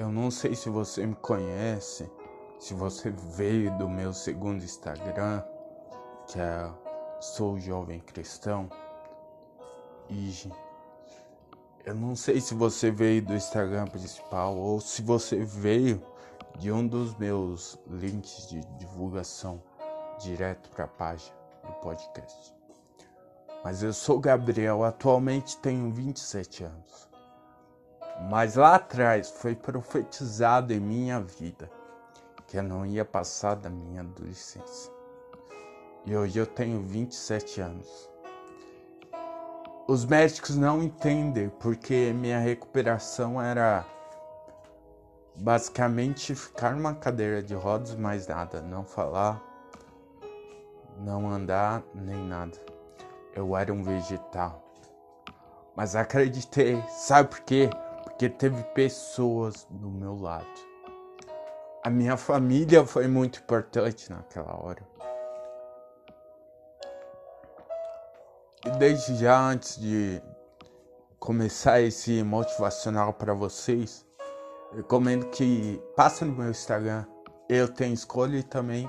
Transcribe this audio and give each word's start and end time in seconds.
Eu 0.00 0.10
não 0.10 0.30
sei 0.30 0.54
se 0.54 0.70
você 0.70 1.04
me 1.04 1.14
conhece, 1.14 2.10
se 2.58 2.72
você 2.72 3.10
veio 3.10 3.76
do 3.76 3.86
meu 3.86 4.14
segundo 4.14 4.64
Instagram, 4.64 5.42
que 6.26 6.40
é 6.40 6.72
Sou 7.20 7.60
Jovem 7.60 8.00
Cristão. 8.00 8.70
E 10.08 10.50
eu 11.84 11.94
não 11.94 12.16
sei 12.16 12.40
se 12.40 12.54
você 12.54 12.90
veio 12.90 13.20
do 13.20 13.34
Instagram 13.34 13.84
principal 13.88 14.56
ou 14.56 14.80
se 14.80 15.02
você 15.02 15.44
veio 15.44 16.02
de 16.58 16.72
um 16.72 16.86
dos 16.86 17.14
meus 17.18 17.78
links 17.86 18.48
de 18.48 18.62
divulgação 18.78 19.62
direto 20.18 20.70
para 20.70 20.86
a 20.86 20.88
página 20.88 21.36
do 21.62 21.74
podcast. 21.74 22.54
Mas 23.62 23.82
eu 23.82 23.92
sou 23.92 24.18
Gabriel, 24.18 24.82
atualmente 24.82 25.58
tenho 25.58 25.92
27 25.92 26.64
anos. 26.64 27.09
Mas 28.28 28.56
lá 28.56 28.74
atrás 28.74 29.30
foi 29.30 29.54
profetizado 29.54 30.72
em 30.72 30.80
minha 30.80 31.20
vida 31.20 31.70
que 32.46 32.58
eu 32.58 32.62
não 32.62 32.84
ia 32.84 33.04
passar 33.04 33.54
da 33.54 33.70
minha 33.70 34.00
adolescência. 34.00 34.92
E 36.04 36.16
hoje 36.16 36.38
eu 36.38 36.46
tenho 36.46 36.82
27 36.82 37.60
anos. 37.60 38.10
Os 39.86 40.04
médicos 40.04 40.56
não 40.56 40.82
entendem 40.82 41.48
porque 41.48 42.12
minha 42.12 42.40
recuperação 42.40 43.40
era 43.40 43.86
basicamente 45.36 46.34
ficar 46.34 46.74
numa 46.74 46.94
cadeira 46.94 47.42
de 47.42 47.54
rodas, 47.54 47.94
mais 47.94 48.26
nada, 48.26 48.60
não 48.60 48.84
falar, 48.84 49.40
não 50.98 51.30
andar, 51.30 51.82
nem 51.94 52.24
nada. 52.26 52.58
Eu 53.34 53.56
era 53.56 53.72
um 53.72 53.82
vegetal. 53.82 54.62
Mas 55.76 55.94
acreditei, 55.94 56.82
sabe 56.88 57.30
por 57.30 57.40
quê? 57.40 57.70
Porque 58.02 58.28
teve 58.28 58.62
pessoas 58.74 59.66
do 59.70 59.90
meu 59.90 60.14
lado. 60.14 60.46
A 61.82 61.88
minha 61.88 62.16
família 62.16 62.84
foi 62.84 63.06
muito 63.08 63.40
importante 63.40 64.10
naquela 64.10 64.54
hora. 64.62 64.82
E 68.66 68.70
desde 68.72 69.16
já, 69.16 69.40
antes 69.40 69.80
de 69.80 70.22
começar 71.18 71.80
esse 71.80 72.22
motivacional 72.22 73.14
para 73.14 73.32
vocês, 73.32 74.06
recomendo 74.74 75.26
que 75.30 75.82
passem 75.96 76.28
no 76.28 76.34
meu 76.34 76.50
Instagram. 76.50 77.06
Eu 77.48 77.68
tenho 77.68 77.94
escolha 77.94 78.36
e 78.36 78.42
também 78.42 78.86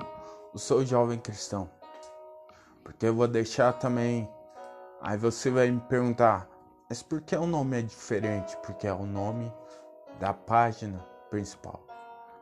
o 0.52 0.58
Sou 0.58 0.84
Jovem 0.84 1.18
Cristão. 1.18 1.70
Porque 2.84 3.06
eu 3.06 3.14
vou 3.14 3.26
deixar 3.26 3.72
também. 3.72 4.28
Aí 5.00 5.16
você 5.16 5.50
vai 5.50 5.70
me 5.70 5.80
perguntar, 5.80 6.48
mas 6.92 7.02
por 7.02 7.22
que 7.22 7.34
o 7.34 7.46
nome 7.46 7.78
é 7.78 7.80
diferente? 7.80 8.54
Porque 8.58 8.86
é 8.86 8.92
o 8.92 9.06
nome 9.06 9.50
da 10.20 10.34
página 10.34 10.98
principal. 11.30 11.82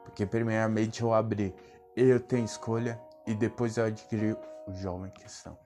Porque 0.03 0.27
primeiramente 0.27 1.03
eu 1.03 1.15
abri 1.15 1.55
Eu 1.95 2.19
Tenho 2.19 2.47
Escolha 2.47 3.01
e 3.25 3.33
depois 3.33 3.77
eu 3.77 3.85
adquiri 3.85 4.33
o 4.67 4.75
Jovem 4.75 5.09
Cristão. 5.13 5.57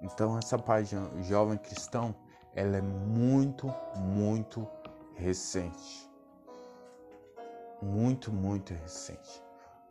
Então 0.00 0.36
essa 0.36 0.58
página 0.58 1.08
Jovem 1.22 1.56
Cristão, 1.56 2.12
ela 2.52 2.78
é 2.78 2.82
muito, 2.82 3.72
muito 3.94 4.68
recente 5.14 6.10
muito, 7.80 8.32
muito 8.32 8.74
recente, 8.74 9.42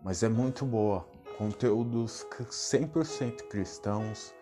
mas 0.02 0.24
é 0.24 0.30
muito 0.30 0.66
boa. 0.66 1.06
Conteúdos 1.38 2.26
100% 2.30 3.48
cristãos, 3.50 4.34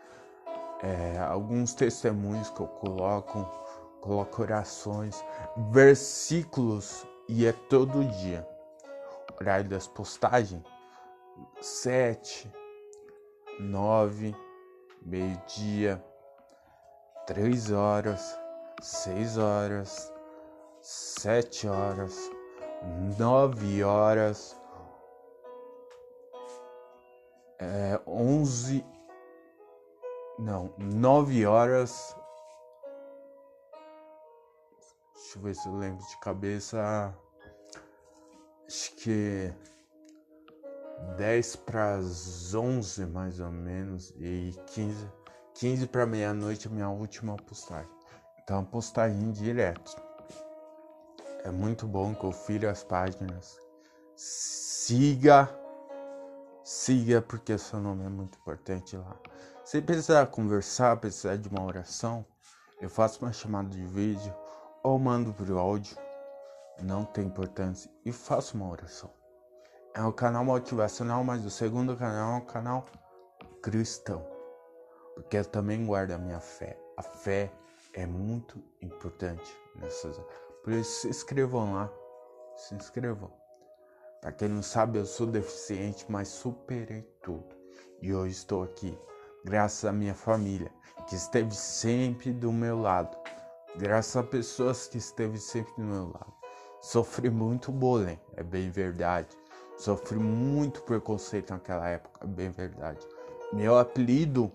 é, 0.81 1.17
alguns 1.19 1.73
testemunhos 1.73 2.49
que 2.49 2.61
eu 2.61 2.67
coloco, 2.67 3.45
coloco 4.01 4.41
orações, 4.41 5.23
versículos 5.71 7.05
e 7.27 7.45
é 7.45 7.51
todo 7.51 8.05
dia. 8.05 8.47
Horário 9.39 9.69
das 9.69 9.87
postagens: 9.87 10.63
7, 11.61 12.51
9, 13.59 14.35
meio-dia, 15.01 16.03
3 17.27 17.71
horas, 17.71 18.39
6 18.81 19.37
horas, 19.37 20.13
7 20.81 21.67
horas 21.67 22.31
nove 23.17 23.83
horas, 23.83 24.55
é, 27.59 27.99
onze, 28.07 28.85
não, 30.39 30.73
nove 30.77 31.45
horas. 31.45 32.15
Deixa 35.13 35.37
eu 35.37 35.41
ver 35.43 35.55
se 35.55 35.67
eu 35.67 35.75
lembro 35.75 36.05
de 36.07 36.17
cabeça. 36.19 37.13
Acho 38.65 38.95
que 38.95 39.53
dez 41.17 41.55
para 41.55 41.95
as 41.95 42.53
onze 42.55 43.05
mais 43.05 43.39
ou 43.39 43.51
menos 43.51 44.13
e 44.17 44.53
quinze, 44.67 45.11
quinze 45.53 45.87
para 45.87 46.05
meia-noite 46.05 46.67
a 46.67 46.71
minha 46.71 46.89
última 46.89 47.35
postagem. 47.35 47.91
Então 48.41 48.63
postagem 48.65 49.31
direto. 49.31 49.95
É 51.43 51.51
muito 51.51 51.87
bom, 51.87 52.13
confira 52.15 52.71
as 52.71 52.83
páginas. 52.83 53.59
Siga, 54.15 55.49
siga, 56.69 57.19
porque 57.19 57.57
seu 57.57 57.79
nome 57.79 58.05
é 58.05 58.09
muito 58.09 58.37
importante 58.37 58.95
lá. 58.95 59.17
Se 59.65 59.81
precisar 59.81 60.27
conversar, 60.27 60.97
precisar 60.97 61.35
de 61.35 61.49
uma 61.49 61.63
oração, 61.63 62.23
eu 62.79 62.87
faço 62.87 63.25
uma 63.25 63.33
chamada 63.33 63.69
de 63.69 63.83
vídeo 63.83 64.31
ou 64.83 64.99
mando 64.99 65.33
por 65.33 65.49
áudio. 65.51 65.97
Não 66.83 67.05
tem 67.05 67.25
importância. 67.25 67.91
E 68.05 68.11
faço 68.11 68.55
uma 68.55 68.69
oração. 68.69 69.09
É 69.95 70.03
um 70.03 70.11
canal 70.11 70.45
motivacional, 70.45 71.23
mas 71.23 71.43
o 71.43 71.49
segundo 71.49 71.97
canal 71.97 72.33
é 72.33 72.35
um 72.37 72.45
canal 72.45 72.85
cristão. 73.63 74.23
Porque 75.15 75.37
eu 75.37 75.45
também 75.45 75.85
guardo 75.85 76.11
a 76.11 76.19
minha 76.19 76.39
fé. 76.39 76.79
A 76.95 77.01
fé 77.01 77.51
é 77.93 78.05
muito 78.05 78.63
importante 78.81 79.57
nessas 79.75 80.21
por 80.63 80.73
isso, 80.73 81.01
se 81.01 81.07
inscrevam 81.07 81.73
lá. 81.73 81.91
Se 82.55 82.75
inscrevam. 82.75 83.31
Para 84.21 84.31
quem 84.31 84.49
não 84.49 84.61
sabe, 84.61 84.99
eu 84.99 85.05
sou 85.05 85.27
deficiente, 85.27 86.05
mas 86.09 86.27
superei 86.27 87.01
tudo. 87.21 87.55
E 88.01 88.13
hoje 88.13 88.33
estou 88.33 88.63
aqui, 88.63 88.97
graças 89.43 89.85
à 89.85 89.91
minha 89.91 90.13
família, 90.13 90.71
que 91.07 91.15
esteve 91.15 91.53
sempre 91.55 92.31
do 92.31 92.51
meu 92.51 92.81
lado. 92.81 93.17
Graças 93.77 94.15
a 94.17 94.23
pessoas 94.23 94.87
que 94.87 94.97
esteve 94.97 95.37
sempre 95.37 95.73
do 95.75 95.83
meu 95.83 96.07
lado. 96.07 96.33
Sofri 96.81 97.29
muito 97.29 97.71
bullying, 97.71 98.19
é 98.35 98.43
bem 98.43 98.69
verdade. 98.69 99.37
Sofri 99.77 100.17
muito 100.17 100.81
preconceito 100.83 101.51
naquela 101.51 101.87
época, 101.87 102.25
é 102.25 102.27
bem 102.27 102.49
verdade. 102.49 103.05
Meu 103.53 103.77
apelido 103.77 104.51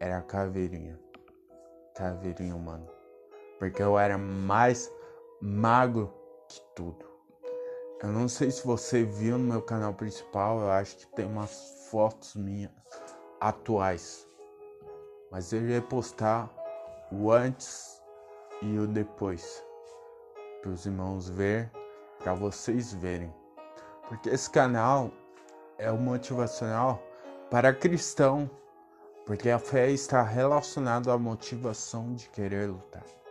era 0.00 0.22
Caveirinha. 0.22 0.98
Caveirinha 1.94 2.54
humano 2.54 2.94
porque 3.58 3.82
eu 3.82 3.98
era 3.98 4.18
mais 4.18 4.92
magro 5.40 6.12
que 6.48 6.60
tudo. 6.74 7.13
Eu 8.04 8.12
não 8.12 8.28
sei 8.28 8.50
se 8.50 8.66
você 8.66 9.02
viu 9.02 9.38
no 9.38 9.44
meu 9.44 9.62
canal 9.62 9.94
principal, 9.94 10.60
eu 10.60 10.70
acho 10.70 10.94
que 10.94 11.06
tem 11.06 11.24
umas 11.24 11.88
fotos 11.90 12.34
minhas 12.34 12.70
atuais. 13.40 14.28
Mas 15.30 15.54
eu 15.54 15.66
ia 15.66 15.80
postar 15.80 16.50
o 17.10 17.32
antes 17.32 18.02
e 18.60 18.78
o 18.78 18.86
depois 18.86 19.64
para 20.60 20.70
os 20.70 20.84
irmãos 20.84 21.30
ver, 21.30 21.70
para 22.18 22.34
vocês 22.34 22.92
verem. 22.92 23.34
Porque 24.06 24.28
esse 24.28 24.50
canal 24.50 25.10
é 25.78 25.90
o 25.90 25.96
motivacional 25.96 27.02
para 27.50 27.72
cristão, 27.72 28.50
porque 29.24 29.48
a 29.48 29.58
fé 29.58 29.90
está 29.90 30.20
relacionada 30.20 31.10
à 31.10 31.16
motivação 31.16 32.12
de 32.12 32.28
querer 32.28 32.68
lutar. 32.68 33.23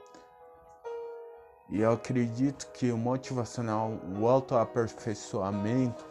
E 1.69 1.81
eu 1.81 1.91
acredito 1.91 2.67
que 2.73 2.91
o 2.91 2.97
motivacional, 2.97 3.93
o 4.19 4.27
autoaperfeiçoamento 4.27 6.05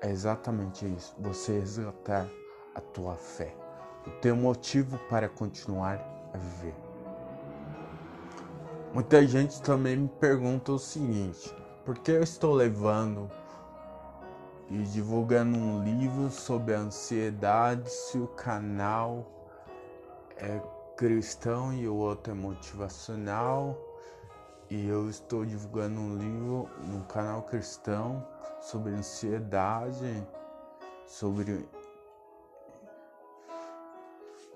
é 0.00 0.10
exatamente 0.10 0.86
isso. 0.86 1.14
Você 1.18 1.58
resgatar 1.58 2.28
a 2.74 2.80
tua 2.80 3.14
fé, 3.16 3.54
o 4.06 4.10
teu 4.20 4.36
motivo 4.36 4.98
para 5.08 5.28
continuar 5.28 5.98
a 6.32 6.38
viver. 6.38 6.74
Muita 8.92 9.26
gente 9.26 9.62
também 9.62 9.96
me 9.96 10.08
pergunta 10.08 10.72
o 10.72 10.78
seguinte: 10.78 11.54
por 11.84 11.98
que 11.98 12.12
eu 12.12 12.22
estou 12.22 12.54
levando 12.54 13.30
e 14.68 14.82
divulgando 14.82 15.56
um 15.56 15.82
livro 15.82 16.30
sobre 16.30 16.74
a 16.74 16.78
ansiedade 16.78 17.90
se 17.90 18.18
o 18.18 18.26
canal 18.28 19.26
é 20.36 20.60
cristão 20.96 21.72
e 21.72 21.88
o 21.88 21.94
outro 21.94 22.32
é 22.32 22.34
motivacional? 22.34 23.89
E 24.70 24.86
eu 24.86 25.10
estou 25.10 25.44
divulgando 25.44 25.98
um 25.98 26.16
livro 26.16 26.70
no 26.86 27.04
canal 27.06 27.42
cristão 27.42 28.24
sobre 28.60 28.92
ansiedade, 28.92 30.26
sobre 31.04 31.68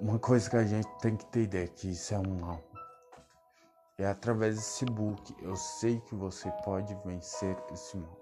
uma 0.01 0.19
coisa 0.21 0.49
que 0.49 0.57
a 0.57 0.65
gente 0.65 0.89
tem 0.99 1.17
que 1.17 1.27
ter 1.27 1.43
ideia 1.43 1.67
que 1.67 1.91
isso 1.91 2.15
é 2.15 2.19
um 2.19 2.41
mal. 2.41 2.63
E 3.99 4.05
através 4.05 4.57
desse 4.57 4.85
book 4.85 5.35
eu 5.43 5.57
sei 5.57 6.01
que 6.01 6.15
você 6.15 6.49
pode 6.65 6.95
vencer 7.05 7.57
esse 7.73 7.97
mal. 7.97 8.17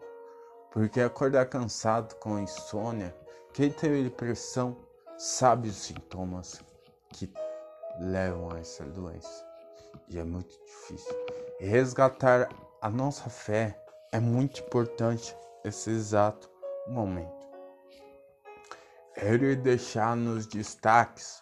Porque 0.71 1.03
acordar 1.03 1.47
cansado 1.47 2.15
com 2.17 2.39
insônia, 2.39 3.15
quem 3.53 3.71
tem 3.71 4.05
depressão 4.05 4.75
sabe 5.19 5.69
os 5.69 5.77
sintomas 5.77 6.63
que 7.11 7.31
levam 8.01 8.51
a 8.51 8.61
essa 8.61 8.83
doença. 8.85 9.47
E 10.09 10.19
é 10.19 10.25
muito 10.25 10.59
difícil. 10.65 11.42
Resgatar 11.65 12.49
a 12.81 12.91
nossa 12.91 13.31
fé 13.31 13.81
é 14.11 14.19
muito 14.19 14.61
importante 14.63 15.33
nesse 15.65 15.91
exato 15.91 16.51
momento. 16.89 17.47
Irei 19.17 19.55
deixar 19.55 20.17
nos 20.17 20.45
destaques 20.45 21.41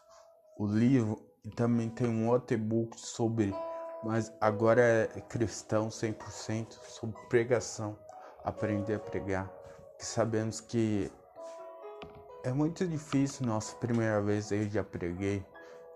o 0.58 0.66
livro 0.66 1.16
e 1.42 1.48
também 1.48 1.88
tem 1.88 2.06
um 2.06 2.28
outro 2.28 2.54
e-book 2.54 3.00
sobre, 3.00 3.54
mas 4.04 4.30
agora 4.42 4.82
é 4.82 5.22
cristão 5.22 5.88
100% 5.88 6.74
sobre 6.82 7.18
pregação, 7.30 7.96
aprender 8.44 8.96
a 8.96 8.98
pregar, 8.98 9.50
que 9.98 10.04
sabemos 10.04 10.60
que 10.60 11.10
é 12.44 12.52
muito 12.52 12.86
difícil, 12.86 13.46
nossa 13.46 13.74
primeira 13.76 14.20
vez 14.20 14.52
eu 14.52 14.68
já 14.68 14.84
preguei 14.84 15.42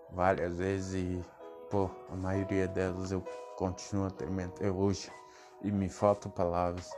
várias 0.09 0.57
vezes 0.57 0.95
e 0.95 1.25
pô, 1.69 1.91
a 2.09 2.15
maioria 2.15 2.67
delas 2.67 3.11
eu 3.11 3.23
continuo 3.55 4.11
tremendo 4.11 4.53
até 4.55 4.69
hoje 4.69 5.11
e 5.61 5.71
me 5.71 5.89
faltam 5.89 6.31
palavras. 6.31 6.89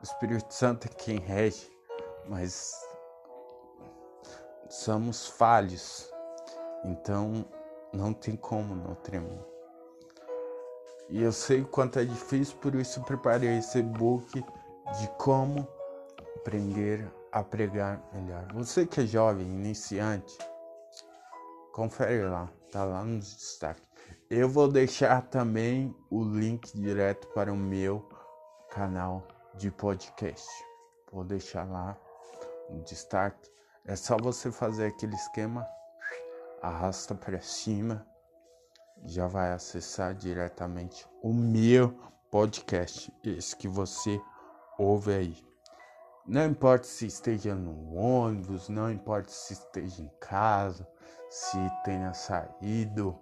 O 0.00 0.04
Espírito 0.04 0.52
Santo 0.52 0.86
é 0.86 0.88
quem 0.88 1.18
rege, 1.18 1.70
mas 2.28 2.74
somos 4.68 5.26
falhos, 5.26 6.10
então 6.84 7.44
não 7.92 8.12
tem 8.12 8.36
como 8.36 8.74
não 8.74 8.94
tremer. 8.96 9.44
E 11.08 11.22
eu 11.22 11.32
sei 11.32 11.62
o 11.62 11.68
quanto 11.68 11.98
é 11.98 12.04
difícil, 12.04 12.56
por 12.58 12.74
isso 12.74 13.00
preparei 13.02 13.58
esse 13.58 13.80
book 13.82 14.44
de 14.98 15.08
como 15.18 15.66
aprender 16.36 17.08
a 17.30 17.42
pregar 17.42 18.02
melhor. 18.12 18.46
Você 18.52 18.86
que 18.86 19.00
é 19.00 19.06
jovem, 19.06 19.46
iniciante, 19.46 20.36
confere 21.72 22.24
lá, 22.24 22.48
tá 22.72 22.84
lá 22.84 23.04
nos 23.04 23.34
destaques. 23.34 23.86
Eu 24.28 24.48
vou 24.48 24.68
deixar 24.68 25.22
também 25.22 25.94
o 26.10 26.24
link 26.24 26.76
direto 26.76 27.28
para 27.28 27.52
o 27.52 27.56
meu 27.56 28.08
canal 28.70 29.26
de 29.54 29.70
podcast. 29.70 30.48
Vou 31.12 31.24
deixar 31.24 31.64
lá 31.64 31.96
no 32.68 32.82
destaque 32.82 33.56
é 33.88 33.94
só 33.94 34.16
você 34.16 34.50
fazer 34.50 34.86
aquele 34.86 35.14
esquema, 35.14 35.64
arrasta 36.60 37.14
para 37.14 37.40
cima, 37.40 38.04
já 39.04 39.28
vai 39.28 39.52
acessar 39.52 40.12
diretamente 40.12 41.06
o 41.22 41.32
meu 41.32 41.96
podcast, 42.28 43.12
esse 43.22 43.54
que 43.54 43.68
você 43.68 44.20
ouve 44.76 45.14
aí. 45.14 45.36
Não 46.26 46.46
importa 46.46 46.84
se 46.84 47.06
esteja 47.06 47.54
no 47.54 47.94
ônibus, 47.94 48.68
não 48.68 48.90
importa 48.90 49.30
se 49.30 49.52
esteja 49.52 50.02
em 50.02 50.10
casa, 50.18 50.84
se 51.30 51.56
tenha 51.84 52.12
saído, 52.12 53.16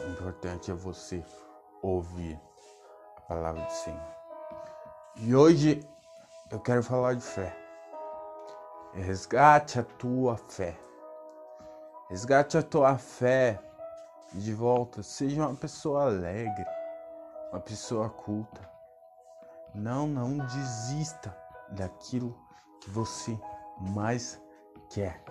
o 0.00 0.10
importante 0.10 0.70
é 0.70 0.74
você 0.74 1.24
ouvir 1.82 2.40
a 3.16 3.20
palavra 3.22 3.62
do 3.62 3.72
Senhor. 3.72 4.16
E 5.16 5.34
hoje 5.34 5.88
eu 6.50 6.60
quero 6.60 6.82
falar 6.82 7.14
de 7.14 7.22
fé. 7.22 7.56
Resgate 8.92 9.78
a 9.78 9.82
tua 9.82 10.36
fé. 10.36 10.76
Resgate 12.08 12.56
a 12.58 12.62
tua 12.62 12.98
fé 12.98 13.60
de 14.32 14.52
volta. 14.54 15.02
Seja 15.02 15.46
uma 15.46 15.54
pessoa 15.54 16.04
alegre, 16.04 16.64
uma 17.50 17.60
pessoa 17.60 18.08
culta. 18.10 18.60
Não, 19.74 20.06
não 20.06 20.38
desista 20.38 21.36
daquilo 21.70 22.38
que 22.80 22.90
você 22.90 23.38
mais 23.80 24.40
quer. 24.90 25.22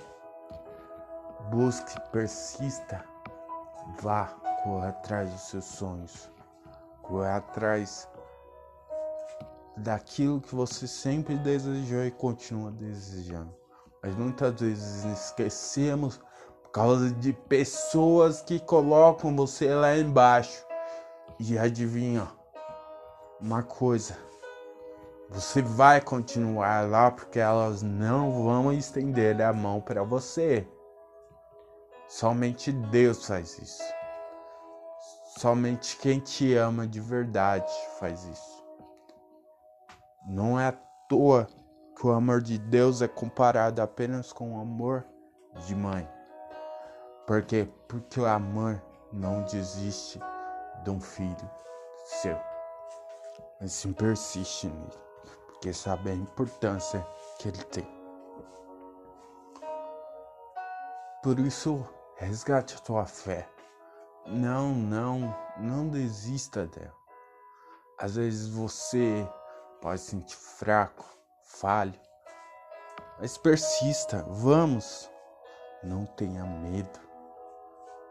Busque, 1.49 1.99
persista, 2.11 3.03
vá, 4.01 4.35
corra 4.65 4.89
atrás 4.89 5.29
dos 5.29 5.41
seus 5.41 5.65
sonhos, 5.65 6.31
corra 7.03 7.35
atrás 7.35 8.09
daquilo 9.77 10.41
que 10.41 10.55
você 10.55 10.87
sempre 10.87 11.35
desejou 11.35 12.03
e 12.03 12.09
continua 12.09 12.71
desejando. 12.71 13.53
Mas 14.01 14.15
muitas 14.15 14.59
vezes 14.59 15.05
esquecemos 15.05 16.19
por 16.63 16.71
causa 16.71 17.11
de 17.11 17.31
pessoas 17.31 18.41
que 18.41 18.59
colocam 18.59 19.35
você 19.35 19.71
lá 19.71 19.95
embaixo. 19.95 20.65
E 21.39 21.59
adivinha 21.59 22.27
uma 23.39 23.61
coisa, 23.61 24.17
você 25.29 25.61
vai 25.61 26.01
continuar 26.01 26.89
lá 26.89 27.11
porque 27.11 27.39
elas 27.39 27.83
não 27.83 28.43
vão 28.43 28.73
estender 28.73 29.39
a 29.41 29.53
mão 29.53 29.79
para 29.79 30.01
você. 30.01 30.67
Somente 32.07 32.71
Deus 32.71 33.27
faz 33.27 33.59
isso. 33.59 34.04
Somente 35.37 35.97
quem 35.97 36.19
te 36.19 36.55
ama 36.55 36.87
de 36.87 37.01
verdade 37.01 37.71
faz 37.99 38.23
isso. 38.23 38.65
Não 40.25 40.57
é 40.57 40.67
à 40.67 40.71
toa 41.09 41.47
que 41.95 42.07
o 42.07 42.11
amor 42.11 42.41
de 42.41 42.57
Deus 42.57 43.01
é 43.01 43.07
comparado 43.07 43.81
apenas 43.81 44.31
com 44.31 44.55
o 44.55 44.61
amor 44.61 45.05
de 45.65 45.75
mãe. 45.75 46.09
Por 47.27 47.43
quê? 47.43 47.67
Porque 47.87 48.19
o 48.19 48.25
amor 48.25 48.81
não 49.11 49.43
desiste 49.43 50.19
de 50.83 50.89
um 50.89 51.01
filho 51.01 51.49
seu, 52.05 52.39
mas 53.59 53.73
sim 53.73 53.91
persiste 53.91 54.67
nele, 54.67 54.99
porque 55.47 55.73
sabe 55.73 56.11
a 56.11 56.15
importância 56.15 57.05
que 57.39 57.49
ele 57.49 57.63
tem. 57.65 57.87
Por 61.21 61.39
isso, 61.39 61.85
resgate 62.17 62.75
a 62.75 62.79
tua 62.79 63.05
fé. 63.05 63.49
Não, 64.25 64.73
não, 64.73 65.35
não 65.57 65.87
desista 65.87 66.65
dela. 66.65 66.95
Às 67.99 68.15
vezes 68.15 68.49
você 68.49 69.27
pode 69.79 70.01
sentir 70.01 70.35
fraco, 70.35 71.05
falho, 71.43 71.93
mas 73.19 73.37
persista, 73.37 74.25
vamos. 74.27 75.09
Não 75.83 76.07
tenha 76.07 76.43
medo 76.43 76.99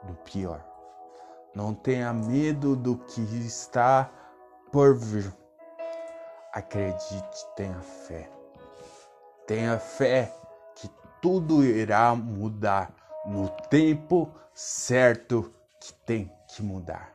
do 0.05 0.15
pior. 0.19 0.65
Não 1.53 1.75
tenha 1.75 2.13
medo 2.13 2.77
do 2.77 2.97
que 2.97 3.21
está 3.21 4.09
por 4.71 4.95
vir. 4.95 5.33
Acredite, 6.53 7.47
tenha 7.57 7.81
fé. 7.81 8.31
Tenha 9.49 9.79
fé 9.81 10.33
que 10.77 10.89
tudo 11.21 11.65
irá 11.65 12.15
mudar 12.15 12.95
no 13.27 13.49
tempo 13.69 14.33
certo 14.55 15.53
que 15.85 15.93
tem 16.07 16.33
que 16.49 16.63
mudar. 16.63 17.13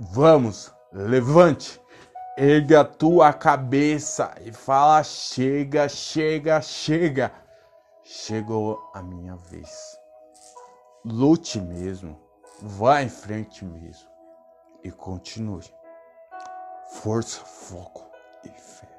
Vamos, 0.00 0.72
levante 0.92 1.80
Erga 2.36 2.80
a 2.80 2.84
tua 2.84 3.32
cabeça 3.32 4.34
e 4.40 4.50
fala: 4.50 5.04
chega, 5.04 5.88
chega, 5.88 6.60
chega. 6.60 7.32
Chegou 8.02 8.90
a 8.92 9.00
minha 9.00 9.36
vez. 9.36 9.96
Lute 11.04 11.60
mesmo. 11.60 12.20
Vá 12.60 13.02
em 13.02 13.08
frente 13.08 13.64
mesmo. 13.64 14.10
E 14.82 14.90
continue. 14.90 15.64
Força, 16.88 17.40
foco 17.44 18.10
e 18.44 18.48
fé. 18.48 18.93